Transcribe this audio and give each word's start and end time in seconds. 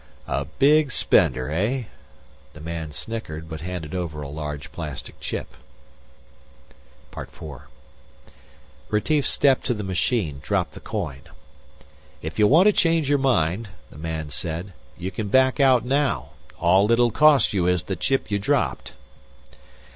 "A 0.25 0.45
big 0.45 0.89
spender, 0.89 1.51
eh?" 1.51 1.83
The 2.53 2.59
man 2.59 2.91
snickered, 2.91 3.47
but 3.47 3.61
handed 3.61 3.93
over 3.93 4.23
a 4.23 4.27
large 4.29 4.71
plastic 4.71 5.19
chip. 5.19 5.53
IV 7.15 7.39
Retief 8.89 9.27
stepped 9.27 9.63
to 9.67 9.75
the 9.75 9.83
machine, 9.83 10.39
dropped 10.41 10.71
the 10.71 10.79
coin. 10.79 11.21
"If 12.23 12.39
you 12.39 12.47
want 12.47 12.65
to 12.65 12.71
change 12.73 13.09
your 13.09 13.19
mind," 13.19 13.69
the 13.91 13.99
man 13.99 14.31
said, 14.31 14.73
"you 14.97 15.11
can 15.11 15.27
back 15.27 15.59
out 15.59 15.85
now. 15.85 16.31
All 16.59 16.91
it'll 16.91 17.11
cost 17.11 17.53
you 17.53 17.67
is 17.67 17.83
the 17.83 17.95
chip 17.95 18.31
you 18.31 18.39
dropped." 18.39 18.93